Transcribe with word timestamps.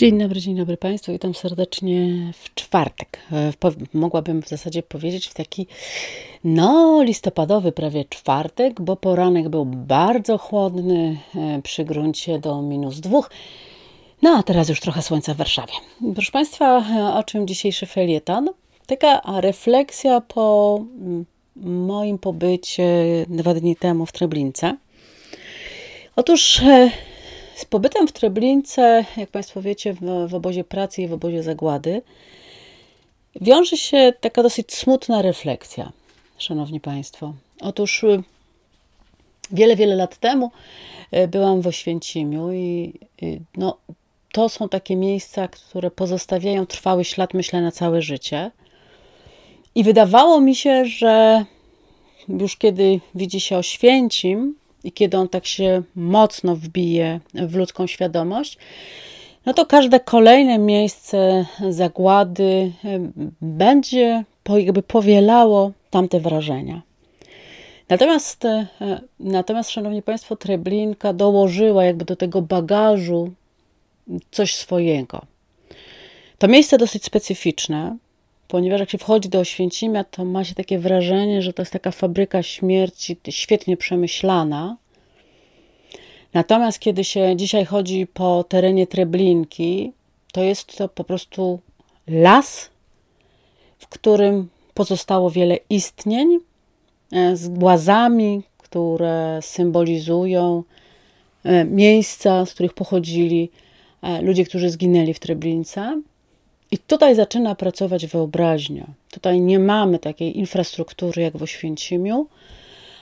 Dzień 0.00 0.18
dobry, 0.18 0.40
dzień 0.40 0.56
dobry 0.56 0.76
Państwu. 0.76 1.12
Witam 1.12 1.34
serdecznie 1.34 2.32
w 2.34 2.54
czwartek. 2.54 3.18
E, 3.32 3.52
mogłabym 3.94 4.42
w 4.42 4.48
zasadzie 4.48 4.82
powiedzieć 4.82 5.26
w 5.26 5.34
taki 5.34 5.66
no 6.44 7.02
listopadowy 7.02 7.72
prawie 7.72 8.04
czwartek, 8.04 8.80
bo 8.80 8.96
poranek 8.96 9.48
był 9.48 9.64
bardzo 9.64 10.38
chłodny 10.38 11.18
e, 11.36 11.62
przy 11.62 11.84
gruncie 11.84 12.38
do 12.38 12.62
minus 12.62 13.00
dwóch. 13.00 13.30
No 14.22 14.36
a 14.38 14.42
teraz 14.42 14.68
już 14.68 14.80
trochę 14.80 15.02
słońca 15.02 15.34
w 15.34 15.36
Warszawie. 15.36 15.72
Proszę 16.14 16.32
Państwa, 16.32 16.84
e, 16.96 17.14
o 17.14 17.22
czym 17.22 17.46
dzisiejszy 17.46 17.86
felieton? 17.86 18.48
Taka 18.86 19.40
refleksja 19.40 20.20
po 20.20 20.84
moim 21.66 22.18
pobycie 22.18 22.86
dwa 23.28 23.54
dni 23.54 23.76
temu 23.76 24.06
w 24.06 24.12
Treblince. 24.12 24.76
Otóż 26.16 26.62
z 27.60 27.64
pobytem 27.64 28.08
w 28.08 28.12
Treblince, 28.12 29.04
jak 29.16 29.30
Państwo 29.30 29.62
wiecie, 29.62 29.92
w, 29.92 30.28
w 30.28 30.34
obozie 30.34 30.64
pracy 30.64 31.02
i 31.02 31.08
w 31.08 31.12
obozie 31.12 31.42
zagłady, 31.42 32.02
wiąże 33.40 33.76
się 33.76 34.12
taka 34.20 34.42
dosyć 34.42 34.74
smutna 34.74 35.22
refleksja, 35.22 35.92
Szanowni 36.38 36.80
Państwo. 36.80 37.34
Otóż 37.60 38.04
y, 38.04 38.22
wiele, 39.50 39.76
wiele 39.76 39.96
lat 39.96 40.18
temu 40.18 40.50
y, 41.16 41.28
byłam 41.28 41.60
w 41.60 41.66
Oświęcimiu 41.66 42.52
i 42.52 42.92
y, 43.22 43.40
no, 43.56 43.76
to 44.32 44.48
są 44.48 44.68
takie 44.68 44.96
miejsca, 44.96 45.48
które 45.48 45.90
pozostawiają 45.90 46.66
trwały 46.66 47.04
ślad, 47.04 47.34
myślę, 47.34 47.62
na 47.62 47.72
całe 47.72 48.02
życie. 48.02 48.50
I 49.74 49.84
wydawało 49.84 50.40
mi 50.40 50.54
się, 50.54 50.84
że 50.84 51.44
już 52.28 52.56
kiedy 52.56 53.00
widzi 53.14 53.40
się 53.40 53.56
Oświęcim, 53.56 54.59
i 54.84 54.92
kiedy 54.92 55.16
on 55.16 55.28
tak 55.28 55.46
się 55.46 55.82
mocno 55.96 56.56
wbije 56.56 57.20
w 57.34 57.54
ludzką 57.54 57.86
świadomość, 57.86 58.58
no 59.46 59.54
to 59.54 59.66
każde 59.66 60.00
kolejne 60.00 60.58
miejsce 60.58 61.46
zagłady 61.70 62.72
będzie 63.40 64.24
jakby 64.48 64.82
powielało 64.82 65.72
tamte 65.90 66.20
wrażenia. 66.20 66.82
Natomiast, 67.88 68.44
e, 68.44 68.66
natomiast, 69.20 69.70
szanowni 69.70 70.02
państwo, 70.02 70.36
Treblinka 70.36 71.12
dołożyła 71.12 71.84
jakby 71.84 72.04
do 72.04 72.16
tego 72.16 72.42
bagażu 72.42 73.32
coś 74.30 74.56
swojego. 74.56 75.22
To 76.38 76.48
miejsce 76.48 76.78
dosyć 76.78 77.04
specyficzne, 77.04 77.96
ponieważ 78.50 78.80
jak 78.80 78.90
się 78.90 78.98
wchodzi 78.98 79.28
do 79.28 79.38
Oświęcimia, 79.38 80.04
to 80.04 80.24
ma 80.24 80.44
się 80.44 80.54
takie 80.54 80.78
wrażenie, 80.78 81.42
że 81.42 81.52
to 81.52 81.62
jest 81.62 81.72
taka 81.72 81.90
fabryka 81.90 82.42
śmierci, 82.42 83.16
świetnie 83.30 83.76
przemyślana. 83.76 84.76
Natomiast 86.34 86.78
kiedy 86.78 87.04
się 87.04 87.36
dzisiaj 87.36 87.64
chodzi 87.64 88.06
po 88.06 88.44
terenie 88.44 88.86
Treblinki, 88.86 89.92
to 90.32 90.42
jest 90.42 90.76
to 90.76 90.88
po 90.88 91.04
prostu 91.04 91.60
las, 92.08 92.70
w 93.78 93.88
którym 93.88 94.48
pozostało 94.74 95.30
wiele 95.30 95.58
istnień 95.70 96.38
e, 97.12 97.36
z 97.36 97.48
głazami, 97.48 98.42
które 98.58 99.38
symbolizują 99.42 100.62
e, 101.44 101.64
miejsca, 101.64 102.46
z 102.46 102.54
których 102.54 102.74
pochodzili 102.74 103.50
e, 104.02 104.22
ludzie, 104.22 104.44
którzy 104.44 104.70
zginęli 104.70 105.14
w 105.14 105.20
Treblince. 105.20 106.02
I 106.70 106.78
tutaj 106.78 107.14
zaczyna 107.14 107.54
pracować 107.54 108.06
wyobraźnia. 108.06 108.86
Tutaj 109.10 109.40
nie 109.40 109.58
mamy 109.58 109.98
takiej 109.98 110.38
infrastruktury 110.38 111.22
jak 111.22 111.36
w 111.36 111.42
Oświęcimiu, 111.42 112.26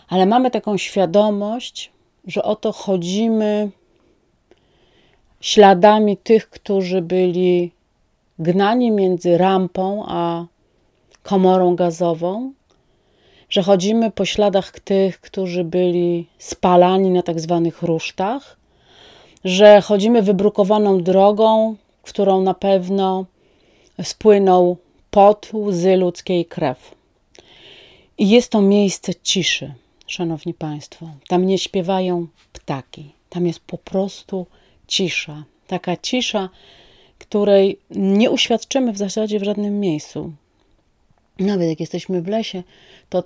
ale 0.09 0.27
mamy 0.27 0.51
taką 0.51 0.77
świadomość, 0.77 1.91
że 2.27 2.43
oto 2.43 2.73
chodzimy 2.73 3.71
śladami 5.41 6.17
tych, 6.17 6.51
którzy 6.51 7.03
byli 7.03 7.73
gnani 8.39 8.91
między 8.91 9.39
rampą 9.39 10.05
a 10.09 10.47
komorą 11.23 11.77
gazową, 11.77 12.53
że 13.51 13.63
chodzimy 13.63 14.11
po 14.11 14.25
śladach 14.25 14.81
tych, 14.81 15.21
którzy 15.21 15.65
byli 15.65 16.27
spalani 16.39 17.11
na 17.11 17.23
tak 17.23 17.41
zwanych 17.41 17.83
rusztach, 17.83 18.57
że 19.45 19.81
chodzimy 19.81 20.23
wybrukowaną 20.23 21.03
drogą, 21.03 21.77
którą 22.03 22.41
na 22.43 22.55
pewno 22.55 23.25
spłynął 24.03 24.77
pot, 25.11 25.51
łzy 25.55 25.97
ludzkiej 25.97 26.45
krew. 26.45 26.95
I 28.19 28.29
jest 28.29 28.51
to 28.51 28.63
miejsce 28.63 29.15
ciszy, 29.15 29.75
szanowni 30.07 30.55
państwo. 30.55 31.11
Tam 31.29 31.47
nie 31.47 31.59
śpiewają 31.59 32.27
ptaki. 32.53 33.13
Tam 33.29 33.47
jest 33.47 33.61
po 33.61 33.79
prostu 33.79 34.47
cisza. 34.87 35.45
Taka 35.67 35.97
cisza, 35.97 36.49
której 37.19 37.79
nie 37.91 38.31
uświadczymy 38.31 38.93
w 38.93 38.99
zasadzie 38.99 39.41
w 39.41 39.45
żadnym 39.45 39.81
miejscu. 39.81 40.33
Nawet 41.39 41.69
jak 41.69 41.81
jesteśmy 41.81 42.23
w 42.23 42.29
lesie, 42.29 42.63
to 43.09 43.25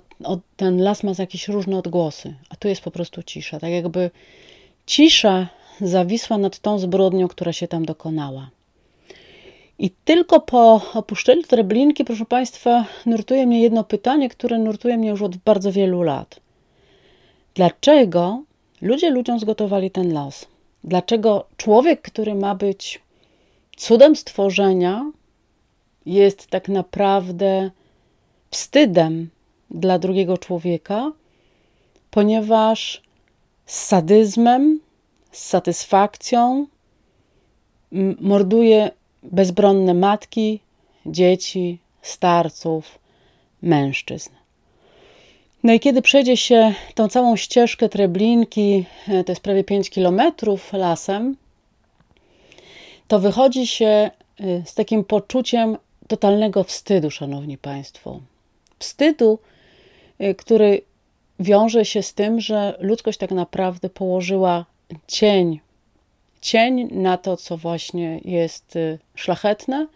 ten 0.57 0.81
las 0.81 1.03
ma 1.03 1.11
jakieś 1.19 1.47
różne 1.47 1.77
odgłosy, 1.77 2.35
a 2.49 2.55
tu 2.55 2.67
jest 2.67 2.81
po 2.81 2.91
prostu 2.91 3.23
cisza. 3.23 3.59
Tak 3.59 3.71
jakby 3.71 4.11
cisza 4.85 5.47
zawisła 5.81 6.37
nad 6.37 6.59
tą 6.59 6.79
zbrodnią, 6.79 7.27
która 7.27 7.53
się 7.53 7.67
tam 7.67 7.85
dokonała. 7.85 8.49
I 9.83 9.89
tylko 9.89 10.39
po 10.39 10.81
opuszczeniu 10.93 11.43
Treblinki, 11.43 12.05
proszę 12.05 12.25
Państwa, 12.25 12.85
nurtuje 13.05 13.47
mnie 13.47 13.61
jedno 13.61 13.83
pytanie, 13.83 14.29
które 14.29 14.59
nurtuje 14.59 14.97
mnie 14.97 15.09
już 15.09 15.21
od 15.21 15.37
bardzo 15.37 15.71
wielu 15.71 16.01
lat. 16.01 16.39
Dlaczego 17.55 18.43
ludzie 18.81 19.09
ludziom 19.09 19.39
zgotowali 19.39 19.91
ten 19.91 20.13
los? 20.13 20.47
Dlaczego 20.83 21.47
człowiek, 21.57 22.01
który 22.01 22.35
ma 22.35 22.55
być 22.55 23.01
cudem 23.77 24.15
stworzenia, 24.15 25.11
jest 26.05 26.47
tak 26.47 26.69
naprawdę 26.69 27.71
wstydem 28.51 29.29
dla 29.71 29.99
drugiego 29.99 30.37
człowieka, 30.37 31.11
ponieważ 32.11 33.01
z 33.65 33.83
sadyzmem, 33.85 34.79
z 35.31 35.45
satysfakcją 35.45 36.67
morduje 38.19 38.91
bezbronne 39.23 39.93
matki, 39.93 40.59
dzieci, 41.05 41.79
starców, 42.01 42.99
mężczyzn. 43.61 44.29
No 45.63 45.73
i 45.73 45.79
kiedy 45.79 46.01
przejdzie 46.01 46.37
się 46.37 46.73
tą 46.95 47.07
całą 47.07 47.35
ścieżkę 47.35 47.89
Treblinki, 47.89 48.85
e, 49.07 49.23
to 49.23 49.31
jest 49.31 49.41
prawie 49.41 49.63
5 49.63 49.89
kilometrów 49.89 50.73
lasem, 50.73 51.35
to 53.07 53.19
wychodzi 53.19 53.67
się 53.67 53.85
e, 53.85 54.11
z 54.65 54.73
takim 54.73 55.03
poczuciem 55.03 55.77
totalnego 56.07 56.63
wstydu, 56.63 57.11
szanowni 57.11 57.57
państwo. 57.57 58.19
Wstydu, 58.79 59.39
e, 60.19 60.35
który 60.35 60.81
wiąże 61.39 61.85
się 61.85 62.03
z 62.03 62.13
tym, 62.13 62.41
że 62.41 62.77
ludzkość 62.79 63.17
tak 63.17 63.31
naprawdę 63.31 63.89
położyła 63.89 64.65
cień 65.07 65.59
cień 66.43 66.87
na 66.91 67.17
to, 67.17 67.37
co 67.37 67.57
właśnie 67.57 68.19
jest 68.25 68.75
y, 68.75 68.99
szlachetne 69.15 69.87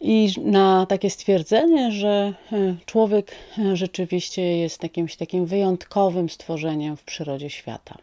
i 0.00 0.34
na 0.44 0.86
takie 0.86 1.10
stwierdzenie, 1.10 1.92
że 1.92 2.32
y, 2.52 2.76
człowiek 2.86 3.32
y, 3.58 3.76
rzeczywiście 3.76 4.58
jest 4.58 4.82
jakimś 4.82 5.16
takim 5.16 5.46
wyjątkowym 5.46 6.28
stworzeniem 6.28 6.96
w 6.96 7.04
przyrodzie 7.04 7.50
świata. 7.50 7.94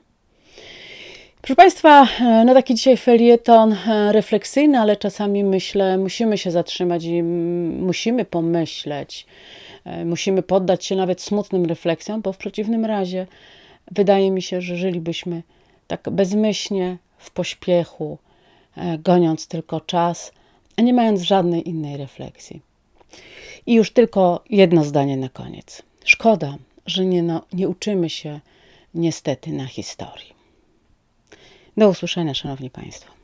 Proszę 1.42 1.56
Państwa, 1.56 2.08
no 2.46 2.54
taki 2.54 2.76
dzisiaj 2.76 2.98
felieton 2.98 3.76
refleksyjny, 4.12 4.80
ale 4.80 4.96
czasami 4.96 5.44
myślę, 5.44 5.98
musimy 5.98 6.38
się 6.38 6.52
zatrzymać 6.52 7.04
i 7.04 7.24
musimy 7.24 8.26
pomyśleć, 8.26 9.26
musimy 10.06 10.42
poddać 10.44 10.86
się 10.86 10.96
nawet 10.96 11.22
smutnym 11.22 11.66
refleksjom, 11.66 12.22
bo 12.22 12.34
w 12.34 12.38
przeciwnym 12.38 12.86
razie 12.86 13.28
wydaje 13.92 14.32
mi 14.32 14.42
się, 14.42 14.62
że 14.62 14.76
żylibyśmy 14.76 15.44
tak 15.88 16.10
bezmyślnie, 16.10 16.98
w 17.18 17.32
pośpiechu, 17.32 18.18
e, 18.78 18.98
goniąc 18.98 19.48
tylko 19.48 19.82
czas, 19.82 20.32
a 20.78 20.82
nie 20.82 20.94
mając 20.94 21.22
żadnej 21.22 21.70
innej 21.70 21.98
refleksji. 21.98 22.62
I 23.66 23.74
już 23.74 23.92
tylko 23.92 24.44
jedno 24.50 24.84
zdanie 24.84 25.18
na 25.18 25.30
koniec. 25.30 25.82
Szkoda, 26.06 26.58
że 26.86 27.06
nie, 27.06 27.24
no, 27.24 27.42
nie 27.54 27.70
uczymy 27.70 28.10
się 28.10 28.40
niestety 28.94 29.52
na 29.52 29.66
historii. 29.66 30.34
Do 31.78 31.90
usłyszenia, 31.90 32.34
Szanowni 32.34 32.70
Państwo. 32.70 33.17